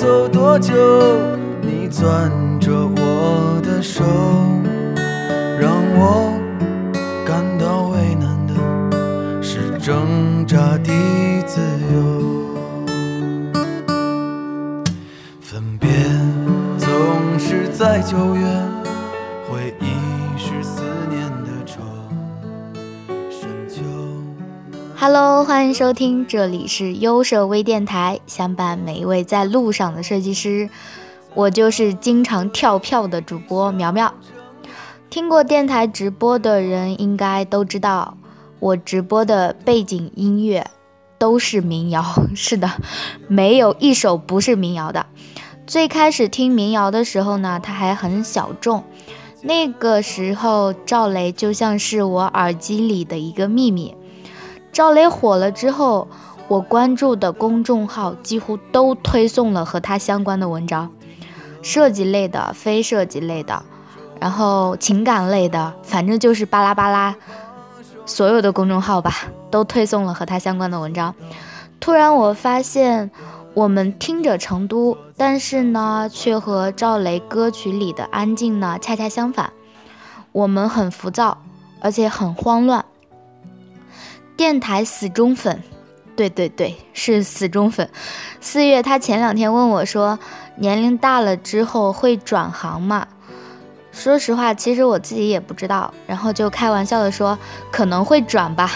[0.00, 0.72] 走多久？
[1.60, 4.02] 你攥着我的手，
[5.60, 6.32] 让我
[7.22, 8.54] 感到为难的
[9.42, 10.90] 是挣扎的
[11.46, 11.60] 自
[11.92, 11.98] 由。
[15.42, 15.90] 分别
[16.78, 16.88] 总
[17.38, 18.46] 是在九月，
[25.02, 30.68] Hello，欢迎收听，这里是优设微电台，相伴每一位在路上的设计师。
[31.34, 34.12] 我就是经常跳票的主播苗苗。
[35.08, 38.18] 听过电台直播的人应该都知道，
[38.58, 40.66] 我直播的背景音乐
[41.16, 42.04] 都是民谣。
[42.34, 42.70] 是的，
[43.26, 45.06] 没有一首不是民谣的。
[45.66, 48.84] 最开始听民谣的时候呢，它还很小众，
[49.40, 53.94] 那个时候赵雷就像是我耳机里的一个秘密。
[54.80, 56.08] 赵雷火了之后，
[56.48, 60.90] 我关注的公众号几乎都推送了和他相关的文章，
[61.60, 63.62] 设计类的、非设计类的，
[64.18, 67.14] 然后情感类的，反正就是巴拉巴拉，
[68.06, 69.12] 所有的公众号吧
[69.50, 71.14] 都推送了和他相关的文章。
[71.78, 73.10] 突然我发现，
[73.52, 79.52] 我们听着成都，但是呢，却和赵雷歌曲里的安静呢恰恰相反。
[80.32, 81.36] 我们很浮躁，
[81.82, 82.82] 而且很慌乱。
[84.40, 85.62] 电台死忠粉，
[86.16, 87.90] 对对对，是死忠粉。
[88.40, 90.18] 四月他前两天问我说，
[90.56, 93.06] 年龄大了之后会转行吗？
[93.92, 97.38] 说实话，其实我自己也不知道，然后就开玩笑的说
[97.70, 98.72] 可能会转吧，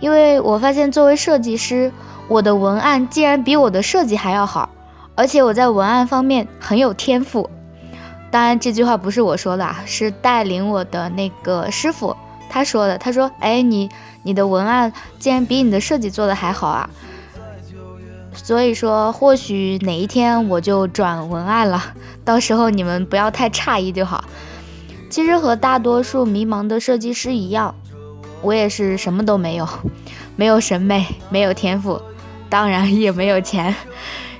[0.00, 1.92] 因为我发现作为设计师，
[2.26, 4.70] 我的文案竟然比我的设计还要好，
[5.14, 7.50] 而且我在文案方面很有天赋。
[8.30, 12.16] 当然，这句话不是我说的，啊，是带领我的那个师傅
[12.48, 12.96] 他说的。
[12.96, 13.90] 他说：“哎，你
[14.24, 16.90] 你的文案竟然比你的设计做的还好啊！”
[18.34, 24.24] 所以说，或许哪一天我就转文案了， 到时候你们不要太诧异就好。
[25.08, 27.72] 其实和大多数迷茫的设计师一样，
[28.42, 29.68] 我也是什么都没有，
[30.34, 32.02] 没有审美，没有天赋，
[32.50, 33.72] 当然也没有钱。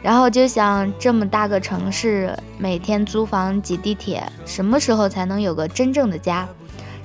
[0.02, 6.46] 然后就想这么大个城市，每天租房挤地铁，什么时候才能有个真正的家？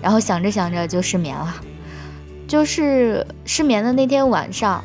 [0.02, 1.56] 然后想着想着就失眠了。
[2.50, 4.84] 就是失眠的那天晚上，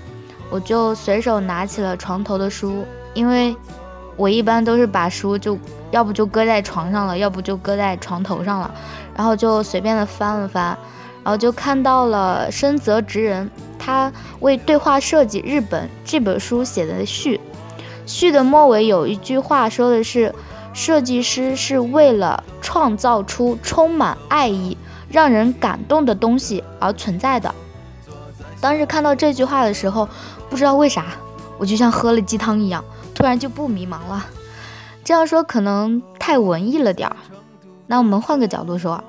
[0.50, 3.56] 我就随手拿起了床头的书，因为
[4.16, 5.58] 我一般都是把书就
[5.90, 8.70] 要不就搁在床上了，要不就搁在床头上了，
[9.16, 10.76] 然后就随便的翻了翻，
[11.24, 17.40] 然后就看到了深泽直人他为《对话设计日本》这本书写的序。
[18.04, 20.34] 序的末尾有一句话说的是
[20.74, 24.76] ：“设计师是为了创造出充满爱意、
[25.14, 27.54] 让人感动的东西而存在的。”
[28.60, 30.08] 当时看到这句话的时候，
[30.50, 31.06] 不知道为啥，
[31.56, 34.26] 我就像喝了鸡汤一样，突然就不迷茫了。
[35.04, 37.16] 这样说可能太文艺了点儿，
[37.86, 39.04] 那我们换个角度说，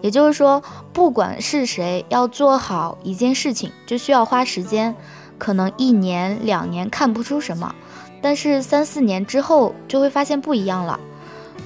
[0.00, 0.62] 也就是说，
[0.92, 4.94] 不管是谁要做好一件事情，就需要花时间，
[5.38, 7.74] 可能一年两年看不出什么。
[8.20, 10.98] 但是三四年之后就会发现不一样了。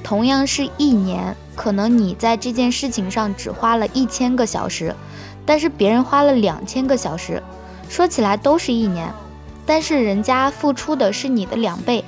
[0.03, 4.97] 同样是一年，可能你在这件事情上只花了一千个小时，
[5.45, 7.43] 但是别人花了两千个小时。
[7.87, 9.13] 说起来都是一年，
[9.67, 12.03] 但是人家付出的是你的两倍，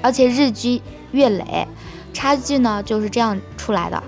[0.00, 0.80] 而且日积
[1.12, 1.68] 月累，
[2.14, 4.02] 差距呢就是这样出来的。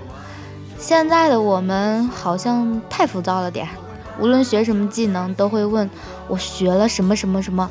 [0.79, 3.69] 现在的我们好像太浮躁了点，
[4.19, 5.91] 无论学什么技能都会问
[6.27, 7.71] 我学了什么什么什么，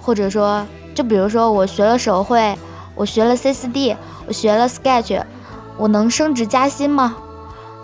[0.00, 0.64] 或者说。
[0.94, 2.56] 就比如说，我学了手绘，
[2.94, 3.96] 我学了 C4D，
[4.28, 5.20] 我学了 Sketch，
[5.76, 7.16] 我能升职加薪吗？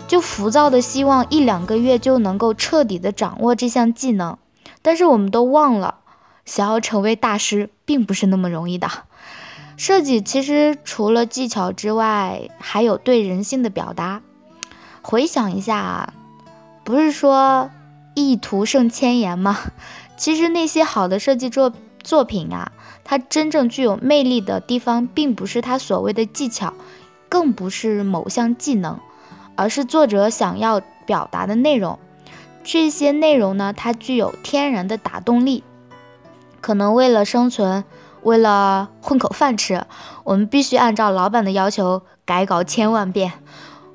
[0.07, 4.37] 就浮躁的希望一两个月就能够彻底的掌握这项技能，
[4.81, 5.99] 但是我们都忘了，
[6.45, 8.89] 想要成为大师并不是那么容易的。
[9.77, 14.21] 设计其实除了技巧之外，还有对人性的表达。
[15.01, 16.13] 回想一下，
[16.83, 17.69] 不是说
[18.13, 19.57] 一图胜千言吗？
[20.17, 21.71] 其实那些好的设计作
[22.03, 22.71] 作品啊。
[23.03, 26.73] 它真正具有魅力的地方，并不是它所谓的技巧，
[27.31, 28.99] 更不是某项技能，
[29.55, 31.97] 而是作者想要表达的内容。
[32.61, 35.63] 这些内容呢，它具有天然的打动力。
[36.59, 37.85] 可能为了生存，
[38.23, 39.85] 为了混口饭吃，
[40.25, 43.31] 我们必须按照老板的要求改稿千万遍。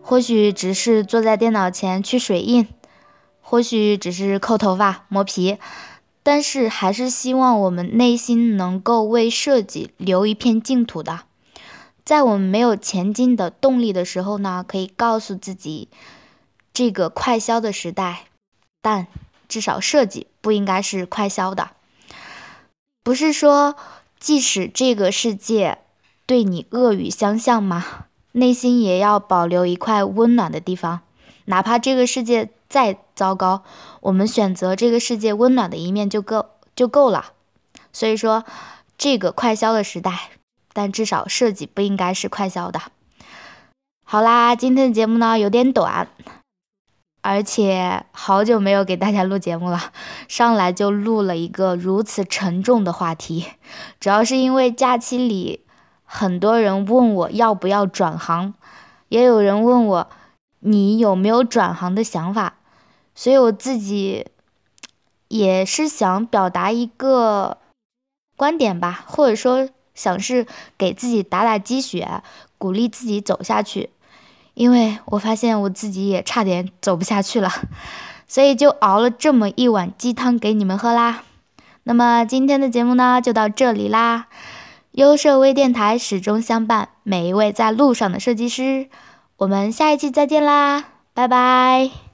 [0.01, 2.67] 或许只是坐在电脑前去水印，
[3.43, 5.59] 或许只是扣头发、磨皮。
[6.23, 11.21] 但是还是希望我们内心能够为设计留一片净土的。
[12.07, 15.89] 在我们没有前进的动力的时候呢，可以告诉自己，
[16.73, 18.27] 这个快消的时代，
[18.81, 19.09] 但
[19.49, 21.71] 至少设计不应该是快消的。
[23.03, 23.75] 不是说，
[24.21, 25.79] 即使这个世界
[26.27, 28.07] 对你恶语相向吗？
[28.33, 31.01] 内心也要保留一块温暖的地方，
[31.47, 33.65] 哪怕这个世界再糟糕，
[34.03, 37.33] 我们选择这个世界温暖的一面就够就够了。
[37.93, 38.45] 所以说，
[38.97, 40.31] 这个快消的时代。
[40.77, 42.79] 但至少设计不应该是快消的。
[44.05, 46.07] 好啦，今天的节目呢有点短，
[47.23, 49.91] 而且好久没有给大家录节目了，
[50.29, 53.47] 上来就录了一个如此沉重的话题，
[53.99, 55.65] 主要是因为假期里
[56.05, 58.53] 很多人问我要不要转行，
[59.09, 60.11] 也有人问我
[60.61, 62.59] 你有没有转行的想法，
[63.15, 64.27] 所以我自己
[65.29, 67.57] 也是想表达一个
[68.37, 69.71] 观点吧，或者说。
[69.97, 70.47] 想是
[70.79, 72.23] 给自己打打鸡血，
[72.59, 73.91] 鼓励自己走下去，
[74.55, 77.51] 因为我发现我自己也差点走不下去了，
[78.29, 81.25] 所以就熬了这么一碗鸡汤给你们喝啦。
[81.83, 84.27] 那么今天的节目呢，就到这里啦。
[84.93, 88.89] 优设微电台始终相伴每一位在路上的设计师，
[89.37, 92.06] 我们下一期再见啦，拜拜。